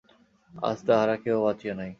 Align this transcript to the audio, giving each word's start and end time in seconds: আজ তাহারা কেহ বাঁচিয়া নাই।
আজ 0.53 0.77
তাহারা 0.87 1.15
কেহ 1.23 1.35
বাঁচিয়া 1.43 1.73
নাই। 1.73 1.89